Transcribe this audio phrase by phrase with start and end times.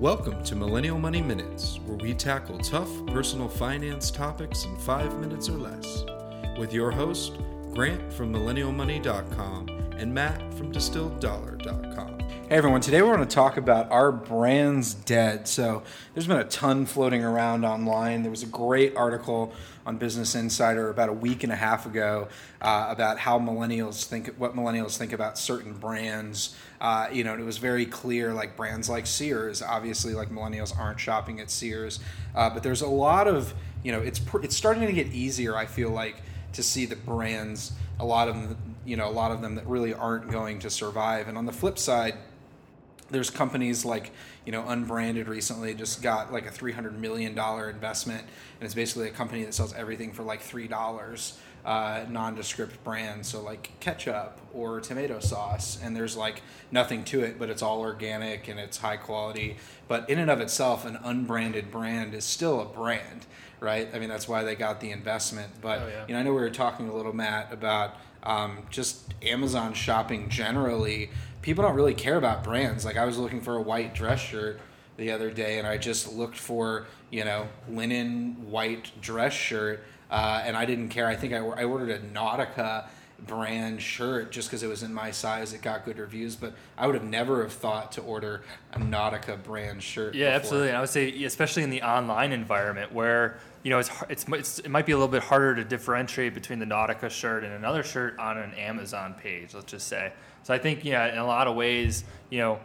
[0.00, 5.50] Welcome to Millennial Money Minutes, where we tackle tough personal finance topics in five minutes
[5.50, 6.06] or less.
[6.58, 7.34] With your host,
[7.74, 9.68] Grant from MillennialMoney.com
[9.98, 12.19] and Matt from DistilledDollar.com.
[12.50, 15.46] Hey everyone, today we're going to talk about our brands dead.
[15.46, 18.22] So there's been a ton floating around online.
[18.22, 19.52] There was a great article
[19.86, 22.26] on Business Insider about a week and a half ago
[22.60, 26.56] uh, about how millennials think, what millennials think about certain brands.
[26.80, 29.62] Uh, you know, it was very clear, like brands like Sears.
[29.62, 32.00] Obviously, like millennials aren't shopping at Sears,
[32.34, 35.56] uh, but there's a lot of, you know, it's it's starting to get easier.
[35.56, 36.16] I feel like
[36.54, 37.70] to see the brands,
[38.00, 40.68] a lot of them, you know, a lot of them that really aren't going to
[40.68, 41.28] survive.
[41.28, 42.14] And on the flip side
[43.10, 44.12] there's companies like
[44.46, 49.08] you know unbranded recently just got like a 300 million dollar investment and it's basically
[49.08, 53.28] a company that sells everything for like three dollars uh, nondescript brands.
[53.28, 56.40] So like ketchup or tomato sauce and there's like
[56.72, 59.56] nothing to it but it's all organic and it's high quality.
[59.86, 63.26] But in and of itself an unbranded brand is still a brand
[63.60, 63.88] right?
[63.92, 65.52] I mean that's why they got the investment.
[65.60, 66.04] But Oh, yeah.
[66.08, 70.30] you know i know we were talking a little matt about um, just amazon shopping
[70.30, 71.10] generally
[71.42, 72.84] people don't really care about brands.
[72.84, 74.60] Like I was looking for a white dress shirt
[74.96, 80.42] the other day, and I just looked for you know linen white dress shirt, uh,
[80.44, 81.06] and I didn't care.
[81.06, 82.86] I think I, I ordered a Nautica
[83.26, 85.52] brand shirt just because it was in my size.
[85.52, 89.42] It got good reviews, but I would have never have thought to order a Nautica
[89.42, 90.14] brand shirt.
[90.14, 90.36] Yeah, before.
[90.36, 90.68] absolutely.
[90.68, 94.58] And I would say, especially in the online environment where you know it's, it's it's
[94.60, 97.82] it might be a little bit harder to differentiate between the Nautica shirt and another
[97.82, 99.54] shirt on an Amazon page.
[99.54, 100.12] Let's just say.
[100.42, 102.60] So I think yeah, in a lot of ways, you know,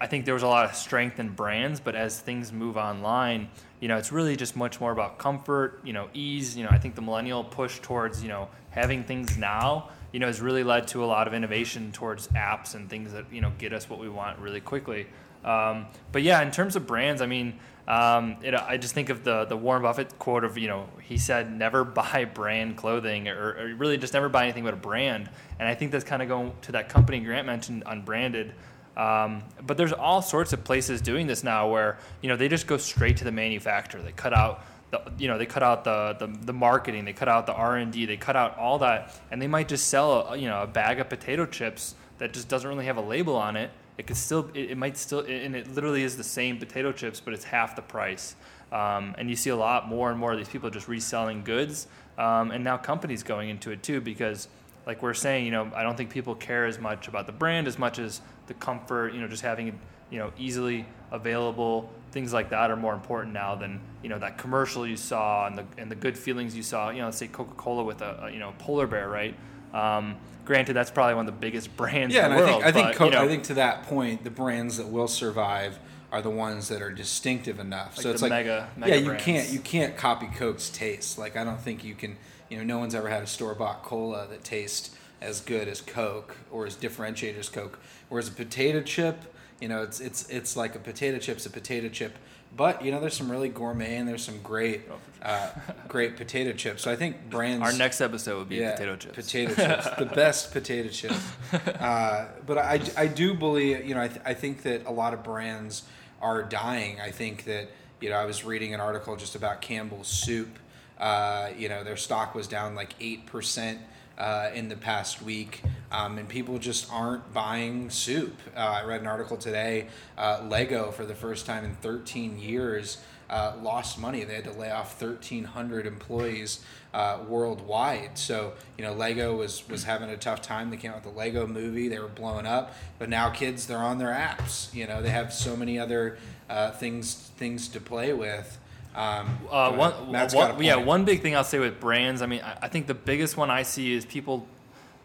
[0.00, 3.48] I think there was a lot of strength in brands, but as things move online,
[3.80, 6.56] you know, it's really just much more about comfort, you know, ease.
[6.56, 10.28] You know, I think the millennial push towards you know having things now, you know,
[10.28, 13.50] has really led to a lot of innovation towards apps and things that you know
[13.58, 15.08] get us what we want really quickly.
[15.44, 19.24] Um, but yeah, in terms of brands, I mean, um, it, I just think of
[19.24, 23.56] the the Warren Buffett quote of you know he said never buy brand clothing or,
[23.58, 26.28] or really just never buy anything but a brand, and I think that's kind of
[26.28, 28.54] going to that company Grant mentioned, unbranded.
[28.96, 32.68] Um, but there's all sorts of places doing this now where you know they just
[32.68, 34.00] go straight to the manufacturer.
[34.00, 34.64] They cut out
[34.94, 37.76] the you know they cut out the the, the marketing, they cut out the R
[37.76, 40.62] and D, they cut out all that, and they might just sell a, you know
[40.62, 43.70] a bag of potato chips that just doesn't really have a label on it.
[43.98, 47.20] It could still it, it might still and it literally is the same potato chips,
[47.20, 48.36] but it's half the price.
[48.72, 51.86] Um, and you see a lot more and more of these people just reselling goods,
[52.18, 54.48] um, and now companies going into it too because
[54.86, 57.66] like we're saying, you know, I don't think people care as much about the brand
[57.66, 59.74] as much as the comfort, you know, just having it,
[60.10, 61.90] you know, easily available.
[62.14, 65.58] Things like that are more important now than you know that commercial you saw and
[65.58, 66.90] the and the good feelings you saw.
[66.90, 69.34] You know, let's say Coca Cola with a, a you know polar bear, right?
[69.74, 72.64] Um, granted, that's probably one of the biggest brands Yeah, in and the I think
[72.64, 75.08] I think but, co- you know, I think to that point, the brands that will
[75.08, 75.78] survive
[76.12, 77.96] are the ones that are distinctive enough.
[77.96, 79.24] Like so it's like mega- yeah, you brands.
[79.24, 81.18] can't you can't copy Coke's taste.
[81.18, 82.16] Like I don't think you can.
[82.48, 85.80] You know, no one's ever had a store bought cola that tastes as good as
[85.80, 87.80] Coke or as differentiated as Coke.
[88.08, 89.16] Whereas a potato chip,
[89.64, 92.18] you know, it's it's it's like a potato chip's a potato chip.
[92.54, 94.82] But you know, there's some really gourmet and there's some great,
[95.22, 95.48] uh,
[95.88, 96.82] great potato chips.
[96.82, 97.62] So I think brands.
[97.64, 99.14] our next episode would be Yeah, potato chips.
[99.14, 101.32] Potato chips, the best potato chips.
[101.80, 105.14] Uh, but I, I do believe, you know, I, th- I think that a lot
[105.14, 105.84] of brands
[106.20, 107.00] are dying.
[107.00, 107.70] I think that,
[108.02, 110.58] you know, I was reading an article just about Campbell's Soup.
[110.98, 113.78] Uh, you know, their stock was down like 8%
[114.18, 115.62] uh, in the past week,
[115.94, 118.36] um, and people just aren't buying soup.
[118.56, 119.86] Uh, I read an article today
[120.18, 122.98] uh, Lego, for the first time in 13 years,
[123.30, 124.24] uh, lost money.
[124.24, 126.60] They had to lay off 1,300 employees
[126.92, 128.18] uh, worldwide.
[128.18, 130.70] So you know, Lego was was having a tough time.
[130.70, 131.88] They came out with the Lego Movie.
[131.88, 134.74] They were blowing up, but now kids they're on their apps.
[134.74, 136.18] You know, they have so many other
[136.50, 138.58] uh, things things to play with.
[138.94, 140.12] Um, Uh, one, ahead.
[140.12, 142.20] Matt's got a one, yeah, one big thing I'll say with brands.
[142.22, 144.46] I mean, I, I think the biggest one I see is people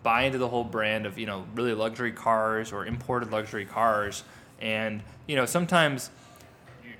[0.03, 4.23] buy into the whole brand of you know really luxury cars or imported luxury cars,
[4.61, 6.09] and you know sometimes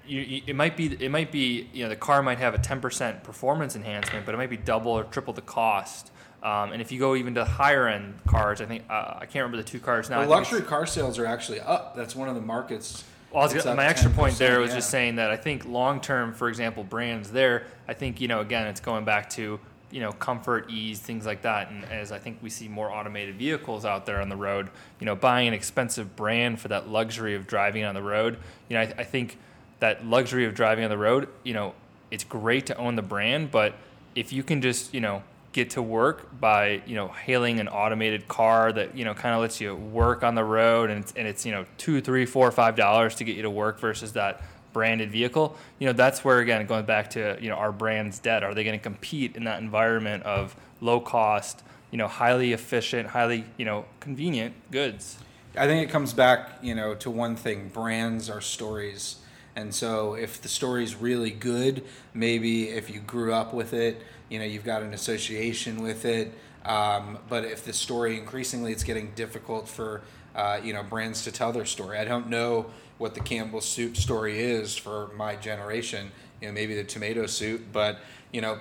[0.05, 2.57] you, you, it might be it might be you know the car might have a
[2.57, 6.11] ten percent performance enhancement, but it might be double or triple the cost.
[6.41, 9.43] Um, and if you go even to higher end cars, I think uh, I can't
[9.43, 10.19] remember the two cars now.
[10.19, 11.95] Well, luxury car sales are actually up.
[11.95, 13.03] That's one of the markets.
[13.31, 14.77] well, gonna- my extra point there was yeah.
[14.77, 18.39] just saying that I think long term, for example, brands there, I think, you know,
[18.39, 19.59] again, it's going back to,
[19.91, 21.71] you know, comfort, ease, things like that.
[21.71, 24.69] And as I think we see more automated vehicles out there on the road,
[24.99, 28.37] you know, buying an expensive brand for that luxury of driving on the road,
[28.67, 29.37] you know, I, I think
[29.79, 31.73] that luxury of driving on the road, you know,
[32.11, 33.75] it's great to own the brand, but
[34.15, 38.27] if you can just, you know, get to work by you know hailing an automated
[38.27, 41.27] car that you know kind of lets you work on the road and it's, and
[41.27, 44.41] it's you know two three four five dollars to get you to work versus that
[44.79, 48.43] branded vehicle, you know, that's where again going back to you know our brand's dead.
[48.45, 53.09] Are they going to compete in that environment of low cost, you know, highly efficient,
[53.09, 55.19] highly you know convenient goods?
[55.57, 59.17] I think it comes back, you know, to one thing: brands are stories.
[59.53, 61.83] And so, if the story's really good,
[62.13, 66.31] maybe if you grew up with it, you know, you've got an association with it.
[66.65, 70.01] Um, but if the story increasingly, it's getting difficult for
[70.35, 71.97] uh, you know brands to tell their story.
[71.97, 72.67] I don't know
[72.97, 76.11] what the Campbell soup story is for my generation.
[76.41, 77.99] You know, maybe the tomato soup, but
[78.31, 78.59] you know,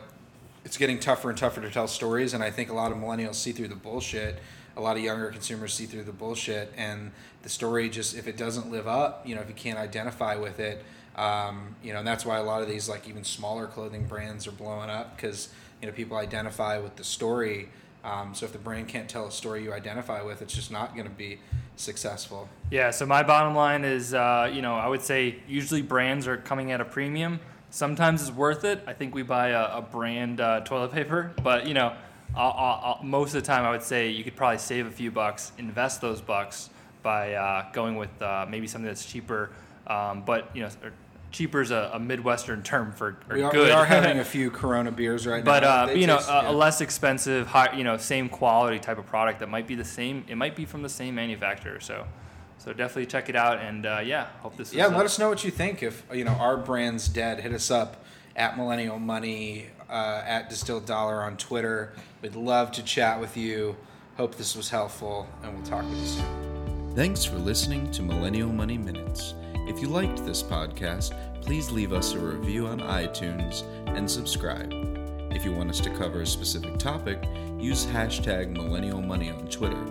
[0.65, 2.35] it's getting tougher and tougher to tell stories.
[2.35, 4.39] And I think a lot of millennials see through the bullshit.
[4.77, 7.11] A lot of younger consumers see through the bullshit, and
[7.43, 10.61] the story just if it doesn't live up, you know, if you can't identify with
[10.61, 10.85] it,
[11.17, 14.47] um, you know, and that's why a lot of these like even smaller clothing brands
[14.47, 15.49] are blowing up because
[15.83, 17.71] you know people identify with the story.
[18.09, 20.95] Um, so if the brand can't tell a story you identify with, it's just not
[20.95, 21.41] going to be
[21.77, 22.49] successful.
[22.71, 22.91] Yeah.
[22.91, 26.73] So my bottom line is, uh, you know, I would say usually brands are coming
[26.73, 27.39] at a premium.
[27.71, 28.83] Sometimes it's worth it.
[28.87, 31.95] I think we buy a, a brand uh, toilet paper, but you know,
[32.35, 35.11] I'll, I'll, most of the time I would say you could probably save a few
[35.11, 36.71] bucks, invest those bucks
[37.03, 39.51] by uh, going with uh, maybe something that's cheaper.
[39.87, 40.71] Um, but you know,
[41.31, 43.67] cheaper is a, a Midwestern term for We are, good.
[43.67, 45.85] we are having a few Corona beers right but now.
[45.87, 46.51] But uh, They you know, taste- a, yeah.
[46.51, 49.85] a less expensive, high, you know, same quality type of product that might be the
[49.85, 50.25] same.
[50.29, 51.81] It might be from the same manufacturer.
[51.81, 52.07] So,
[52.59, 53.59] so definitely check it out.
[53.61, 54.73] And uh, yeah, hope this.
[54.73, 55.83] Yeah, is, let us know what you think.
[55.83, 58.05] If you know our brand's dead, hit us up
[58.37, 61.93] at Millennial Money uh, at Distilled Dollar on Twitter.
[62.23, 63.77] We'd love to chat with you.
[64.17, 66.93] Hope this was helpful, and we'll talk with you soon.
[66.97, 69.35] Thanks for listening to Millennial Money Minutes.
[69.69, 71.13] If you liked this podcast,
[71.43, 74.73] please leave us a review on iTunes and subscribe.
[75.31, 77.23] If you want us to cover a specific topic,
[77.59, 79.85] use hashtag Millennial Money on Twitter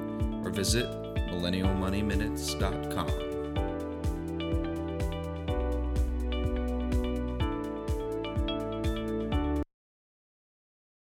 [0.44, 0.88] or visit
[1.30, 3.27] millennialmoneyminutes.com.